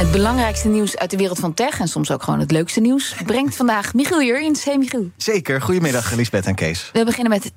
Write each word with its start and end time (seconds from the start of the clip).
Het 0.00 0.10
belangrijkste 0.10 0.68
nieuws 0.68 0.96
uit 0.96 1.10
de 1.10 1.16
wereld 1.16 1.38
van 1.38 1.54
tech... 1.54 1.80
en 1.80 1.88
soms 1.88 2.10
ook 2.10 2.22
gewoon 2.22 2.40
het 2.40 2.50
leukste 2.50 2.80
nieuws... 2.80 3.14
brengt 3.26 3.56
vandaag 3.56 3.94
Michiel 3.94 4.22
Jurjens. 4.22 4.64
Hey 4.64 4.78
Michiel. 4.78 5.10
Zeker. 5.16 5.62
Goedemiddag, 5.62 6.12
Lisbeth 6.12 6.46
en 6.46 6.54
Kees. 6.54 6.90
We 6.92 7.04
beginnen 7.04 7.32
met 7.32 7.52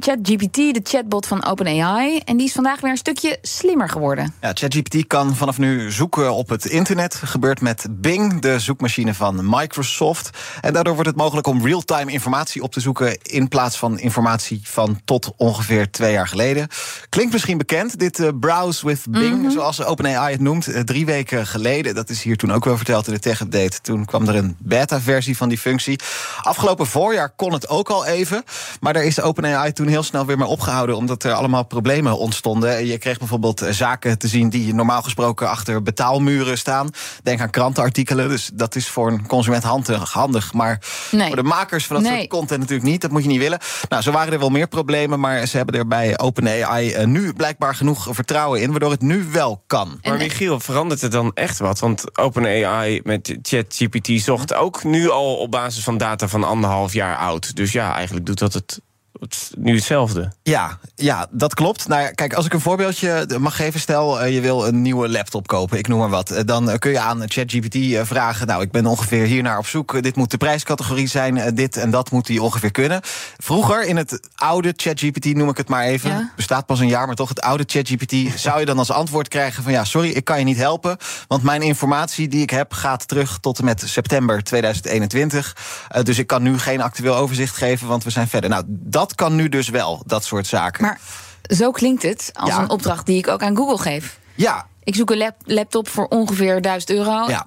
ChatGPT, 0.00 0.54
de 0.54 0.80
chatbot 0.82 1.26
van 1.26 1.44
OpenAI. 1.44 2.18
En 2.24 2.36
die 2.36 2.46
is 2.46 2.52
vandaag 2.52 2.80
weer 2.80 2.90
een 2.90 2.96
stukje 2.96 3.38
slimmer 3.42 3.88
geworden. 3.88 4.34
Ja, 4.40 4.50
ChatGPT 4.54 5.06
kan 5.06 5.36
vanaf 5.36 5.58
nu 5.58 5.90
zoeken 5.92 6.34
op 6.34 6.48
het 6.48 6.64
internet. 6.64 7.14
Gebeurt 7.14 7.60
met 7.60 7.86
Bing, 7.90 8.40
de 8.40 8.58
zoekmachine 8.58 9.14
van 9.14 9.40
Microsoft. 9.42 10.30
En 10.60 10.72
daardoor 10.72 10.94
wordt 10.94 11.08
het 11.08 11.18
mogelijk 11.18 11.46
om 11.46 11.66
real-time 11.66 12.12
informatie 12.12 12.62
op 12.62 12.72
te 12.72 12.80
zoeken... 12.80 13.18
in 13.22 13.48
plaats 13.48 13.78
van 13.78 13.98
informatie 13.98 14.60
van 14.62 15.00
tot 15.04 15.32
ongeveer 15.36 15.90
twee 15.90 16.12
jaar 16.12 16.28
geleden. 16.28 16.68
Klinkt 17.08 17.32
misschien 17.32 17.58
bekend, 17.58 17.98
dit 17.98 18.18
uh, 18.18 18.28
browse 18.40 18.86
with 18.86 19.02
Bing... 19.08 19.42
Mhm. 19.42 19.50
zoals 19.50 19.84
OpenAI 19.84 20.32
het 20.32 20.40
noemt, 20.40 20.68
uh, 20.68 20.80
drie 20.80 21.06
weken 21.06 21.46
geleden. 21.46 21.84
Dat 21.94 22.10
is 22.10 22.22
hier 22.22 22.36
toen 22.36 22.52
ook 22.52 22.64
wel 22.64 22.76
verteld 22.76 23.06
in 23.06 23.12
de 23.12 23.18
tech-update. 23.18 23.80
Toen 23.80 24.04
kwam 24.04 24.28
er 24.28 24.34
een 24.36 24.56
beta-versie 24.58 25.36
van 25.36 25.48
die 25.48 25.58
functie. 25.58 26.00
Afgelopen 26.42 26.86
voorjaar 26.86 27.30
kon 27.36 27.52
het 27.52 27.68
ook 27.68 27.88
al 27.90 28.06
even. 28.06 28.44
Maar 28.80 28.92
daar 28.92 29.04
is 29.04 29.14
de 29.14 29.22
OpenAI 29.22 29.72
toen 29.72 29.86
heel 29.86 30.02
snel 30.02 30.26
weer 30.26 30.38
mee 30.38 30.46
opgehouden... 30.46 30.96
omdat 30.96 31.22
er 31.22 31.32
allemaal 31.32 31.64
problemen 31.64 32.18
ontstonden. 32.18 32.86
Je 32.86 32.98
kreeg 32.98 33.18
bijvoorbeeld 33.18 33.62
eh, 33.62 33.72
zaken 33.72 34.18
te 34.18 34.28
zien 34.28 34.48
die 34.48 34.74
normaal 34.74 35.02
gesproken... 35.02 35.48
achter 35.48 35.82
betaalmuren 35.82 36.58
staan. 36.58 36.90
Denk 37.22 37.40
aan 37.40 37.50
krantenartikelen. 37.50 38.28
Dus 38.28 38.50
dat 38.54 38.74
is 38.76 38.88
voor 38.88 39.10
een 39.10 39.26
consument 39.26 39.62
handig. 39.62 40.12
handig 40.12 40.52
maar 40.52 40.80
Nee. 41.10 41.26
voor 41.26 41.36
de 41.36 41.42
makers 41.42 41.86
van 41.86 41.96
dat 41.96 42.04
Nee. 42.04 42.16
soort 42.18 42.30
content 42.30 42.60
natuurlijk 42.60 42.88
niet. 42.88 43.00
Dat 43.00 43.10
moet 43.10 43.22
je 43.22 43.28
niet 43.28 43.38
willen. 43.38 43.58
Nou, 43.88 44.02
zo 44.02 44.10
waren 44.12 44.32
er 44.32 44.38
wel 44.38 44.48
meer 44.50 44.68
problemen... 44.68 45.20
maar 45.20 45.46
ze 45.46 45.56
hebben 45.56 45.74
er 45.74 45.86
bij 45.86 46.18
OpenAI 46.18 46.90
eh, 46.92 47.06
nu 47.06 47.32
blijkbaar 47.32 47.74
genoeg 47.74 48.08
vertrouwen 48.10 48.60
in... 48.62 48.70
waardoor 48.70 48.90
het 48.90 49.00
nu 49.02 49.24
wel 49.32 49.62
kan. 49.66 49.98
Maar 50.02 50.16
Michiel, 50.16 50.60
verandert 50.60 51.00
het 51.00 51.12
dan 51.12 51.30
echt 51.34 51.58
wat? 51.58 51.75
Want 51.80 52.18
OpenAI 52.18 53.00
met 53.04 53.38
ChatGPT 53.42 54.20
zocht 54.20 54.54
ook 54.54 54.84
nu 54.84 55.10
al 55.10 55.36
op 55.36 55.50
basis 55.50 55.84
van 55.84 55.98
data 55.98 56.28
van 56.28 56.44
anderhalf 56.44 56.92
jaar 56.92 57.16
oud. 57.16 57.56
Dus 57.56 57.72
ja, 57.72 57.94
eigenlijk 57.94 58.26
doet 58.26 58.38
dat 58.38 58.54
het, 58.54 58.80
het 59.20 59.50
nu 59.58 59.74
hetzelfde. 59.74 60.32
Ja, 60.42 60.78
ja, 60.94 61.26
dat 61.30 61.54
klopt. 61.54 61.88
Nou 61.88 62.10
kijk, 62.14 62.34
als 62.34 62.46
ik 62.46 62.52
een 62.52 62.60
voorbeeldje 62.60 63.26
mag 63.38 63.56
geven, 63.56 63.80
stel 63.80 64.20
eh, 64.20 64.34
je 64.34 64.40
wil 64.40 64.66
een 64.66 64.82
nieuwe 64.82 65.08
laptop 65.08 65.46
kopen, 65.46 65.78
ik 65.78 65.88
noem 65.88 65.98
maar 65.98 66.08
wat. 66.10 66.30
Eh, 66.30 66.44
Dan 66.44 66.70
eh, 66.70 66.78
kun 66.78 66.90
je 66.90 66.98
aan 67.00 67.22
ChatGPT 67.26 68.06
vragen, 68.06 68.46
nou, 68.46 68.62
ik 68.62 68.70
ben 68.70 68.86
ongeveer 68.86 69.24
hier 69.24 69.42
naar 69.42 69.58
op 69.58 69.66
zoek. 69.66 70.02
Dit 70.02 70.16
moet 70.16 70.30
de 70.30 70.36
prijscategorie 70.36 71.06
zijn, 71.08 71.54
dit 71.54 71.76
en 71.76 71.90
dat 71.90 72.10
moet 72.10 72.26
die 72.26 72.42
ongeveer 72.42 72.70
kunnen. 72.70 73.00
Vroeger, 73.36 73.84
in 73.84 73.96
het 73.96 74.20
oude 74.34 74.72
ChatGPT, 74.76 75.34
noem 75.34 75.48
ik 75.48 75.56
het 75.56 75.68
maar 75.68 75.84
even, 75.84 76.10
Ja. 76.10 76.30
bestaat 76.36 76.66
pas 76.66 76.80
een 76.80 76.88
jaar, 76.88 77.06
maar 77.06 77.16
toch 77.16 77.28
het 77.28 77.40
oude 77.40 77.64
ChatGPT, 77.66 78.14
zou 78.40 78.60
je 78.60 78.66
dan 78.66 78.78
als 78.78 78.90
antwoord 78.90 79.28
krijgen 79.28 79.62
van, 79.62 79.72
ja, 79.72 79.84
sorry, 79.84 80.08
ik 80.10 80.24
kan 80.24 80.38
je 80.38 80.44
niet 80.44 80.56
helpen, 80.56 80.96
want 81.28 81.42
mijn 81.42 81.62
informatie 81.62 82.28
die 82.28 82.42
ik 82.42 82.50
heb 82.50 82.72
gaat 82.72 83.08
terug 83.08 83.38
tot 83.40 83.58
en 83.58 83.64
met 83.64 83.82
september 83.86 84.42
2021. 84.42 85.56
Eh, 85.88 86.02
dus 86.02 86.18
ik 86.18 86.26
kan 86.26 86.42
nu 86.42 86.58
geen 86.58 86.80
actueel 86.82 87.16
overzicht 87.16 87.56
geven, 87.56 87.88
want 87.88 88.04
we 88.04 88.10
zijn 88.10 88.28
verder. 88.28 88.50
Nou, 88.50 88.64
dat 88.68 89.05
kan 89.14 89.34
nu 89.36 89.48
dus 89.48 89.68
wel, 89.68 90.02
dat 90.06 90.24
soort 90.24 90.46
zaken. 90.46 90.82
Maar 90.84 91.00
zo 91.42 91.70
klinkt 91.70 92.02
het 92.02 92.30
als 92.32 92.48
Ja. 92.50 92.58
een 92.60 92.70
opdracht 92.70 93.06
die 93.06 93.18
ik 93.18 93.28
ook 93.28 93.42
aan 93.42 93.56
Google 93.56 93.78
geef. 93.78 94.18
Ja, 94.34 94.66
Ik 94.84 94.94
zoek 94.94 95.10
een 95.10 95.16
lap- 95.18 95.40
laptop 95.44 95.88
voor 95.88 96.06
ongeveer 96.06 96.62
1000 96.62 96.90
euro. 96.90 97.28
ja. 97.28 97.46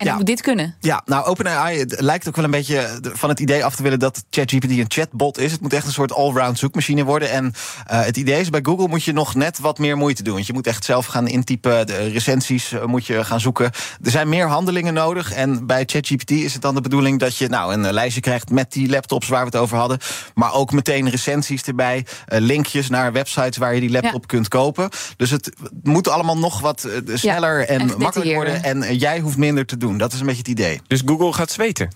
En 0.00 0.06
ja. 0.06 0.16
moet 0.16 0.26
dit 0.26 0.40
kunnen. 0.40 0.74
Ja, 0.80 1.02
nou, 1.04 1.26
OpenAI 1.26 1.84
lijkt 1.86 2.28
ook 2.28 2.36
wel 2.36 2.44
een 2.44 2.50
beetje 2.50 3.00
van 3.02 3.28
het 3.28 3.40
idee 3.40 3.64
af 3.64 3.76
te 3.76 3.82
willen 3.82 3.98
dat 3.98 4.24
ChatGPT 4.30 4.70
een 4.70 4.84
chatbot 4.88 5.38
is. 5.38 5.52
Het 5.52 5.60
moet 5.60 5.72
echt 5.72 5.86
een 5.86 5.92
soort 5.92 6.12
allround 6.12 6.58
zoekmachine 6.58 7.04
worden. 7.04 7.30
En 7.30 7.52
eh, 7.86 8.04
het 8.04 8.16
idee 8.16 8.40
is, 8.40 8.50
bij 8.50 8.60
Google 8.62 8.88
moet 8.88 9.04
je 9.04 9.12
nog 9.12 9.34
net 9.34 9.58
wat 9.58 9.78
meer 9.78 9.96
moeite 9.96 10.22
doen. 10.22 10.34
Want 10.34 10.46
je 10.46 10.52
moet 10.52 10.66
echt 10.66 10.84
zelf 10.84 11.06
gaan 11.06 11.28
intypen, 11.28 11.86
de 11.86 11.96
recensies 11.96 12.72
eh, 12.72 12.84
moet 12.84 13.06
je 13.06 13.24
gaan 13.24 13.40
zoeken. 13.40 13.70
Er 14.02 14.10
zijn 14.10 14.28
meer 14.28 14.46
handelingen 14.46 14.94
nodig. 14.94 15.32
En 15.32 15.66
bij 15.66 15.82
ChatGPT 15.86 16.30
is 16.30 16.52
het 16.52 16.62
dan 16.62 16.74
de 16.74 16.80
bedoeling 16.80 17.18
dat 17.18 17.36
je 17.36 17.48
nou 17.48 17.72
een 17.72 17.84
eh, 17.84 17.92
lijstje 17.92 18.20
krijgt 18.20 18.50
met 18.50 18.72
die 18.72 18.88
laptops 18.90 19.28
waar 19.28 19.40
we 19.40 19.46
het 19.46 19.56
over 19.56 19.76
hadden. 19.78 19.98
Maar 20.34 20.54
ook 20.54 20.72
meteen 20.72 21.10
recensies 21.10 21.62
erbij, 21.62 22.06
linkjes 22.26 22.88
naar 22.88 23.12
websites 23.12 23.56
waar 23.56 23.74
je 23.74 23.80
die 23.80 23.90
laptop 23.90 24.20
Ja. 24.20 24.26
kunt 24.26 24.48
kopen. 24.48 24.88
Dus 25.16 25.30
het 25.30 25.50
moet 25.82 26.08
allemaal 26.08 26.38
nog 26.38 26.60
wat 26.60 26.88
sneller 27.14 27.66
en 27.68 27.80
en 27.80 27.98
makkelijk 27.98 28.34
worden. 28.34 28.62
En 28.62 28.96
jij 28.96 29.20
hoeft 29.20 29.36
minder 29.36 29.66
te 29.66 29.76
doen. 29.76 29.89
Dat 29.98 30.12
is 30.12 30.20
een 30.20 30.26
beetje 30.26 30.40
het 30.40 30.50
idee. 30.50 30.80
Dus 30.86 31.02
Google 31.04 31.32
gaat 31.32 31.50
zweten. 31.50 31.88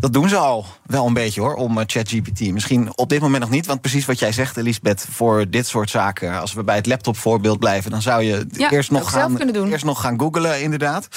Dat 0.00 0.12
doen 0.12 0.28
ze 0.28 0.36
al 0.36 0.66
wel 0.86 1.06
een 1.06 1.12
beetje 1.14 1.40
hoor, 1.40 1.54
om 1.54 1.78
eh, 1.78 1.84
ChatGPT. 1.86 2.40
Misschien 2.40 2.98
op 2.98 3.08
dit 3.08 3.20
moment 3.20 3.40
nog 3.42 3.50
niet, 3.50 3.66
want 3.66 3.80
precies 3.80 4.04
wat 4.04 4.18
jij 4.18 4.32
zegt, 4.32 4.56
Elisabeth, 4.56 5.06
voor 5.10 5.50
dit 5.50 5.66
soort 5.66 5.90
zaken, 5.90 6.40
als 6.40 6.52
we 6.52 6.64
bij 6.64 6.76
het 6.76 6.86
laptopvoorbeeld 6.86 7.58
blijven, 7.58 7.90
dan 7.90 8.02
zou 8.02 8.22
je 8.22 8.46
Ja, 8.52 8.70
eerst, 8.70 8.90
nog 8.90 9.10
gaan, 9.10 9.38
eerst 9.70 9.84
nog 9.84 10.00
gaan 10.00 10.18
googlen, 10.20 10.62
inderdaad. 10.62 11.08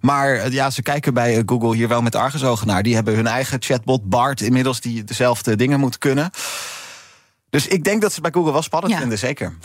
Maar 0.00 0.34
eh, 0.34 0.52
ja, 0.52 0.70
ze 0.70 0.82
kijken 0.82 1.14
bij 1.14 1.36
eh, 1.36 1.42
Google 1.46 1.74
hier 1.76 1.88
wel 1.88 2.02
met 2.02 2.14
argusogen 2.14 2.66
naar. 2.66 2.82
Die 2.82 2.94
hebben 2.94 3.14
hun 3.14 3.26
eigen 3.26 3.56
chatbot, 3.62 4.08
Bart, 4.08 4.40
inmiddels, 4.40 4.80
die 4.80 5.04
dezelfde 5.04 5.56
dingen 5.56 5.80
moet 5.80 5.98
kunnen. 5.98 6.30
Dus 7.50 7.66
ik 7.66 7.84
denk 7.84 8.02
dat 8.02 8.12
ze 8.12 8.20
bij 8.20 8.30
Google 8.30 8.52
wel 8.52 8.62
spannend 8.62 8.92
Ja. 8.92 8.98
vinden, 9.00 9.18
zeker. 9.18 9.56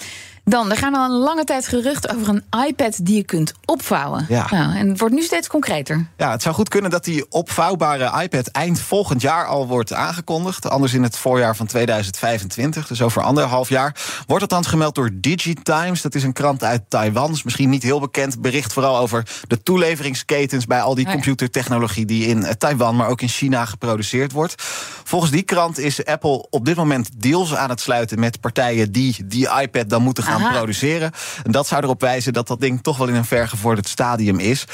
Dan, 0.46 0.72
er 0.72 0.78
gaan 0.78 0.96
al 0.96 1.06
een 1.06 1.20
lange 1.20 1.44
tijd 1.44 1.68
geruchten 1.68 2.16
over 2.16 2.30
een 2.30 2.66
iPad 2.68 3.00
die 3.06 3.16
je 3.16 3.24
kunt 3.24 3.54
opvouwen. 3.66 4.26
Ja. 4.30 4.48
Nou, 4.50 4.76
en 4.76 4.90
het 4.90 5.00
wordt 5.00 5.16
nu 5.16 5.22
steeds 5.22 5.48
concreter. 5.48 6.08
Ja, 6.18 6.32
het 6.32 6.42
zou 6.42 6.56
goed 6.56 6.70
kunnen 6.70 6.92
dat 6.92 7.04
die 7.04 7.32
opvouwbare 7.32 8.22
iPad 8.22 8.48
eind 8.48 8.80
volgend 8.80 9.22
jaar 9.22 9.46
al 9.46 9.68
wordt 9.68 9.94
aangekondigd. 9.94 10.70
Anders 10.70 10.94
in 10.94 11.04
het 11.04 11.18
voorjaar 11.18 11.56
van 11.56 11.66
2025, 11.66 12.88
dus 12.88 13.02
over 13.02 13.22
anderhalf 13.22 13.70
jaar. 13.70 13.96
Wordt 14.28 14.42
althans 14.42 14.68
gemeld 14.68 14.96
door 14.96 15.10
DigiTimes. 15.14 16.02
Dat 16.02 16.16
is 16.16 16.24
een 16.24 16.34
krant 16.34 16.64
uit 16.64 16.82
Taiwan. 16.88 17.32
Is 17.32 17.44
misschien 17.44 17.70
niet 17.70 17.84
heel 17.84 18.00
bekend. 18.00 18.42
Bericht 18.42 18.74
vooral 18.74 18.98
over 18.98 19.24
de 19.48 19.64
toeleveringsketens 19.64 20.66
bij 20.66 20.82
al 20.82 20.96
die 20.96 21.06
Oh 21.06 21.12
computertechnologie 21.12 22.06
die 22.06 22.28
in 22.28 22.44
eh, 22.44 22.52
Taiwan, 22.52 22.96
maar 22.96 23.08
ook 23.08 23.22
in 23.22 23.28
China 23.28 23.66
geproduceerd 23.66 24.32
wordt. 24.32 24.56
Volgens 25.04 25.32
die 25.32 25.44
krant 25.44 25.78
is 25.78 26.06
Apple 26.06 26.48
op 26.50 26.66
dit 26.66 26.76
moment 26.76 27.10
deals 27.22 27.56
aan 27.56 27.70
het 27.70 27.82
sluiten 27.82 28.20
met 28.20 28.40
partijen 28.40 28.92
die 28.92 29.26
die 29.26 29.50
iPad 29.62 29.90
dan 29.90 30.02
moeten 30.02 30.24
gaan 30.24 30.33
Aha. 30.36 30.52
produceren. 30.52 31.12
En 31.44 31.52
dat 31.52 31.68
zou 31.68 31.84
erop 31.84 32.02
wijzen 32.02 32.34
dat 32.34 32.48
dat 32.48 32.60
ding 32.60 32.84
toch 32.84 32.98
wel 32.98 33.08
in 33.08 33.16
een 33.16 33.26
vergevorderd 33.26 33.88
stadium 33.88 34.40
is. 34.40 34.66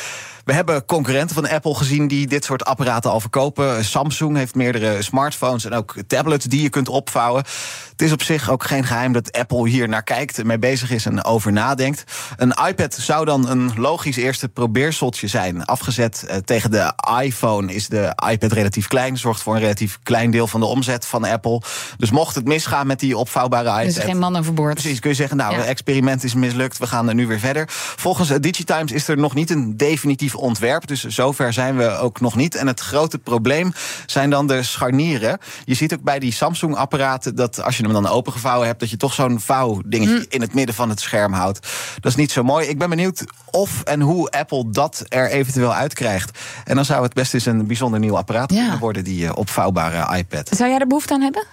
We 0.50 0.56
hebben 0.56 0.86
concurrenten 0.86 1.36
van 1.36 1.50
Apple 1.50 1.76
gezien 1.76 2.08
die 2.08 2.28
dit 2.28 2.46
soort 2.46 2.66
apparaten 2.66 3.12
al 3.12 3.20
verkopen. 3.20 3.86
Samsung 3.86 4.38
heeft 4.38 4.56
meerdere 4.56 5.02
smartphones 5.02 5.66
en 5.66 5.74
ook 5.74 5.96
tablets 6.08 6.46
die 6.46 6.62
je 6.62 6.70
kunt 6.70 6.88
opvouwen. 6.90 7.44
Het 7.92 8.02
is 8.02 8.12
op 8.12 8.24
zich 8.24 8.50
ook 8.50 8.64
geen 8.64 8.84
geheim 8.84 9.14
dat 9.14 9.32
Apple 9.32 9.70
hier 9.70 9.90
naar 9.90 10.04
kijkt, 10.04 10.40
en 10.40 10.48
mee 10.48 10.60
bezig 10.60 10.92
is 10.92 11.06
en 11.06 11.24
over 11.24 11.52
nadenkt. 11.52 12.04
Een 12.38 12.54
iPad 12.68 12.94
zou 12.94 13.26
dan 13.26 13.50
een 13.50 13.72
logisch 13.76 14.16
eerste 14.18 14.50
probeerseltje 14.50 15.28
zijn. 15.28 15.66
Afgezet 15.66 16.24
eh, 16.28 16.38
tegen 16.38 16.72
de 16.72 16.94
iPhone 17.22 17.74
is 17.74 17.88
de 17.88 18.14
iPad 18.30 18.52
relatief 18.52 18.88
klein, 18.88 19.18
zorgt 19.18 19.42
voor 19.42 19.54
een 19.56 19.62
relatief 19.62 20.00
klein 20.04 20.32
deel 20.32 20.48
van 20.48 20.60
de 20.60 20.66
omzet 20.66 21.06
van 21.06 21.24
Apple. 21.24 21.62
Dus 21.98 22.12
mocht 22.12 22.36
het 22.36 22.46
misgaan 22.46 22.88
met 22.88 23.00
die 23.00 23.18
opvouwbare 23.18 23.70
iPad. 23.82 23.96
Dus 23.96 24.04
geen 24.04 24.20
man 24.20 24.36
overboord. 24.38 24.74
Precies, 24.74 25.00
kun 25.00 25.10
je 25.10 25.16
zeggen, 25.16 25.38
nou, 25.38 25.52
Ja. 25.52 25.58
het 25.58 25.68
experiment 25.68 26.24
is 26.24 26.34
mislukt, 26.34 26.78
we 26.78 26.88
gaan 26.88 27.08
er 27.08 27.16
nu 27.16 27.28
weer 27.28 27.40
verder. 27.40 27.66
Volgens 27.96 28.30
eh, 28.30 28.38
DigiTimes 28.40 28.92
is 28.92 29.08
er 29.08 29.18
nog 29.18 29.34
niet 29.34 29.50
een 29.50 29.78
definitief 29.78 30.38
ontwerp, 30.40 30.88
dus 30.88 31.04
zover 31.06 31.54
zijn 31.54 31.78
we 31.78 31.90
ook 31.98 32.22
nog 32.22 32.36
niet. 32.36 32.56
En 32.56 32.68
het 32.68 32.80
grote 32.80 33.18
probleem 33.18 33.74
zijn 34.06 34.30
dan 34.30 34.48
de 34.48 34.64
scharnieren. 34.64 35.38
Je 35.66 35.74
ziet 35.74 35.94
ook 35.94 36.02
bij 36.02 36.20
die 36.20 36.34
Samsung-apparaten 36.34 37.36
dat 37.36 37.64
als 37.64 37.78
je 37.78 37.84
hem 37.84 37.94
dan 37.94 38.08
opengevouwen 38.08 38.68
hebt, 38.68 38.80
dat 38.80 38.90
je 38.90 38.98
toch 38.98 39.14
zo'n 39.14 39.40
vouwdingetje 39.40 40.16
Hm. 40.16 40.26
in 40.30 40.42
het 40.42 40.54
midden 40.54 40.76
van 40.76 40.90
het 40.90 41.00
scherm 41.00 41.34
houdt. 41.34 41.68
Dat 42.00 42.12
is 42.12 42.18
niet 42.18 42.32
zo 42.32 42.44
mooi. 42.44 42.68
Ik 42.68 42.78
ben 42.78 42.90
benieuwd 42.90 43.24
of 43.52 43.82
en 43.84 44.02
hoe 44.02 44.30
Apple 44.30 44.70
dat 44.70 45.04
er 45.08 45.30
eventueel 45.30 45.74
uitkrijgt. 45.74 46.38
En 46.66 46.76
dan 46.76 46.86
zou 46.86 47.04
het 47.04 47.14
best 47.14 47.34
eens 47.34 47.46
een 47.46 47.68
bijzonder 47.68 48.00
nieuw 48.00 48.18
apparaat 48.18 48.52
Ja. 48.54 48.60
kunnen 48.62 48.80
worden, 48.80 49.04
die 49.04 49.26
eh, 49.26 49.32
opvouwbare 49.36 50.18
iPad. 50.18 50.50
Zou 50.58 50.70
jij 50.70 50.80
er 50.80 50.88
behoefte 50.88 51.14
aan 51.14 51.22
hebben? 51.22 51.44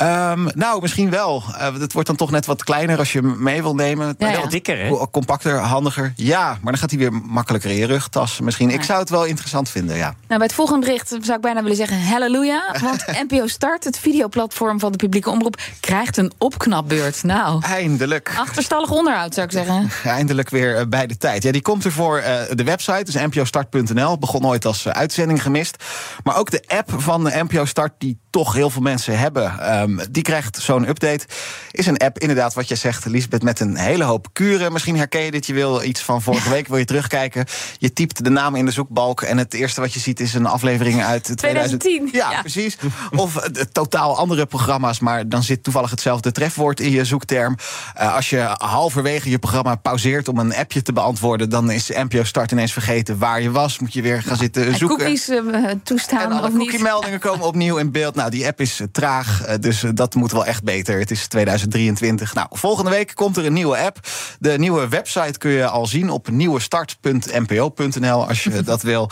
Ehm, 0.00 0.48
nou, 0.54 0.80
misschien 0.80 1.10
wel. 1.10 1.42
Eh, 1.58 1.74
het 1.74 1.92
wordt 1.92 2.08
dan 2.08 2.16
toch 2.16 2.30
net 2.30 2.46
wat 2.46 2.64
kleiner 2.64 2.98
als 2.98 3.12
je 3.12 3.18
hem 3.18 3.42
mee 3.42 3.62
wil 3.62 3.74
nemen. 3.74 4.14
Ja, 4.18 4.30
Wel 4.30 4.40
ja. 4.42 4.46
dikker, 4.46 4.78
hè? 4.78 5.08
Compacter, 5.10 5.58
handiger. 5.58 6.12
Ja, 6.16 6.46
maar 6.46 6.72
dan 6.72 6.78
gaat 6.78 6.90
hij 6.90 6.98
weer 6.98 7.12
makkelijker 7.12 7.70
in 7.70 7.76
je 7.76 7.86
rugtas. 7.86 8.40
Misschien. 8.40 8.70
Ik 8.70 8.82
zou 8.82 8.98
het 8.98 9.10
wel 9.10 9.24
interessant 9.24 9.68
vinden, 9.68 9.96
ja. 9.96 10.04
Nou, 10.04 10.16
bij 10.26 10.38
het 10.38 10.52
volgende 10.52 10.86
bericht 10.86 11.08
zou 11.08 11.32
ik 11.32 11.40
bijna 11.40 11.62
willen 11.62 11.76
zeggen 11.76 12.02
halleluja. 12.02 12.74
Want 12.82 13.04
NPO 13.28 13.46
Start, 13.46 13.84
het 13.84 13.98
videoplatform 13.98 14.80
van 14.80 14.92
de 14.92 14.98
publieke 14.98 15.30
omroep, 15.30 15.60
krijgt 15.80 16.16
een 16.16 16.32
opknapbeurt. 16.38 17.22
Nou, 17.22 17.62
Eindelijk. 17.62 18.32
achterstallig 18.38 18.90
onderhoud 18.90 19.34
zou 19.34 19.46
ik 19.46 19.52
zeggen. 19.52 19.90
Eindelijk 20.12 20.48
weer 20.50 20.76
eh, 20.76 20.86
bij 20.86 21.06
de 21.06 21.16
tijd. 21.16 21.42
Ja, 21.42 21.52
die 21.52 21.62
komt 21.62 21.84
er 21.84 21.92
voor 21.92 22.18
eh, 22.18 22.40
de 22.54 22.64
website, 22.64 23.04
dus 23.04 23.14
npostart.nl. 23.14 24.18
Begon 24.18 24.46
ooit 24.46 24.64
als 24.64 24.88
uitzending 24.88 25.42
gemist. 25.42 25.84
Maar 26.24 26.36
ook 26.36 26.50
de 26.50 26.64
app 26.66 26.92
van 26.96 27.24
de 27.24 27.44
NPO 27.48 27.64
Start, 27.64 27.92
die 27.98 28.18
toch 28.30 28.52
heel 28.54 28.70
veel 28.70 28.82
mensen 28.82 29.18
hebben. 29.18 29.58
Ehm, 29.60 29.98
die 30.10 30.22
krijgt 30.22 30.58
zo'n 30.62 30.88
update. 30.88 31.24
Is 31.70 31.86
een 31.86 31.96
app, 31.98 32.18
inderdaad, 32.18 32.54
wat 32.54 32.68
jij 32.68 32.76
zegt, 32.76 33.04
Lisbeth, 33.04 33.42
met 33.42 33.60
een 33.60 33.76
hele 33.76 34.04
hoop 34.04 34.26
kuren. 34.32 34.72
Misschien 34.72 34.96
herken 34.96 35.20
je 35.20 35.30
dit. 35.30 35.46
Je 35.46 35.52
wil 35.52 35.82
iets 35.82 36.00
van 36.02 36.22
vorige 36.22 36.50
week, 36.50 36.68
wil 36.68 36.76
je 36.76 36.84
terugkijken. 36.84 37.44
Je 37.78 37.92
typt 37.92 38.24
de 38.24 38.30
naam 38.30 38.54
in 38.54 38.64
de 38.64 38.70
zoekbalk. 38.70 39.22
En 39.22 39.38
het 39.38 39.54
eerste 39.54 39.80
wat 39.80 39.92
je 39.94 40.00
ziet 40.00 40.20
is 40.20 40.34
een 40.34 40.46
aflevering 40.46 41.02
uit 41.02 41.36
2010. 41.36 42.08
Ja, 42.12 42.30
Ja. 42.30 42.40
precies. 42.40 42.76
Of 43.16 43.34
totaal 43.72 44.16
andere 44.16 44.46
programma's, 44.46 44.98
maar 45.00 45.28
dan 45.28 45.42
zit 45.42 45.62
toevallig 45.62 45.90
hetzelfde 45.90 46.32
trefwoord 46.32 46.80
in 46.80 46.90
je 46.90 47.04
zoekterm. 47.04 47.56
Eh, 47.94 48.14
als 48.14 48.30
je 48.30 48.48
halverwege 48.58 49.30
je 49.30 49.38
programma 49.38 49.74
pauzeert 49.74 50.28
om 50.28 50.38
een 50.38 50.54
appje 50.54 50.82
te 50.82 50.92
beantwoorden, 50.92 51.50
dan 51.50 51.70
is 51.70 51.88
NPO 51.88 52.24
Start 52.24 52.52
ineens 52.52 52.72
vergeten 52.72 53.18
waar 53.18 53.42
je 53.42 53.50
was. 53.50 53.78
Moet 53.78 53.92
je 53.92 54.02
weer 54.02 54.22
gaan 54.22 54.36
zitten 54.36 54.66
En 54.66 54.76
zoeken. 54.76 54.98
cookies 54.98 55.28
eh, 55.28 55.38
toestaan 55.84 56.20
En 56.20 56.32
alle 56.32 56.46
of 56.46 56.52
niet. 56.52 56.68
cookie-meldingen 56.68 57.18
komen 57.20 57.46
opnieuw 57.46 57.76
in 57.76 57.90
beeld. 57.92 58.14
Nou, 58.20 58.32
die 58.32 58.46
app 58.46 58.60
is 58.60 58.80
eh, 58.80 58.86
traag, 58.92 59.42
eh, 59.44 59.54
dus 59.60 59.82
eh, 59.82 59.90
dat 59.94 60.14
moet 60.14 60.32
wel 60.32 60.46
echt 60.46 60.64
beter. 60.64 60.98
Het 60.98 61.10
is 61.10 61.26
2023. 61.26 62.34
Nou, 62.34 62.48
volgende 62.50 62.90
week 62.90 63.12
komt 63.14 63.36
er 63.36 63.46
een 63.46 63.52
nieuwe 63.52 63.76
app. 63.78 63.98
De 64.38 64.58
nieuwe 64.58 64.88
website 64.88 65.38
kun 65.38 65.50
je 65.50 65.66
al 65.66 65.86
zien 65.86 66.10
op 66.10 66.30
nieuwestart.npo.nl 66.30 68.28
als 68.28 68.44
je 68.44 68.62
dat 68.62 68.82
wil. 68.82 69.10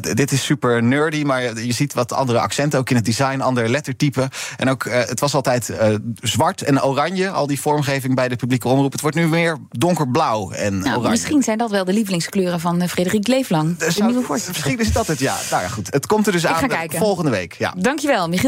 Dit 0.00 0.32
is 0.32 0.44
super 0.44 0.82
nerdy, 0.82 1.22
maar 1.22 1.42
je 1.42 1.66
je 1.66 1.72
ziet 1.72 1.94
wat 1.94 2.12
andere 2.12 2.38
accenten 2.38 2.78
ook 2.78 2.90
in 2.90 2.96
het 2.96 3.04
design, 3.04 3.40
andere 3.40 3.68
lettertypen. 3.68 4.28
En 4.56 4.68
ook, 4.68 4.84
het 4.90 5.20
was 5.20 5.34
altijd 5.34 5.72
zwart 6.20 6.62
en 6.62 6.82
oranje, 6.82 7.30
al 7.30 7.46
die 7.46 7.60
vormgeving 7.60 8.14
bij 8.14 8.28
de 8.28 8.36
publieke 8.36 8.68
omroep. 8.68 8.92
Het 8.92 9.00
wordt 9.00 9.16
nu 9.16 9.28
meer 9.28 9.56
donkerblauw 9.70 10.50
en 10.50 10.78
Nou, 10.78 10.90
oranje. 10.90 11.08
misschien 11.08 11.42
zijn 11.42 11.58
dat 11.58 11.70
wel 11.70 11.84
de 11.84 11.92
lievelingskleuren 11.92 12.60
van 12.60 12.88
Frederik 12.88 13.26
Leeflang. 13.26 13.76
De 13.76 13.90
zou- 13.90 14.12
nieuwe 14.12 14.40
misschien 14.46 14.78
is 14.78 14.92
dat 14.92 15.06
het, 15.06 15.18
ja. 15.18 15.36
Nou 15.50 15.62
ja, 15.62 15.68
goed. 15.68 15.92
Het 15.92 16.06
komt 16.06 16.26
er 16.26 16.32
dus 16.32 16.44
Ik 16.44 16.48
ga 16.48 16.78
aan 16.78 16.88
volgende 16.90 17.30
week. 17.30 17.52
Ja. 17.52 17.74
Dankjewel, 17.76 18.28
Michiel 18.28 18.47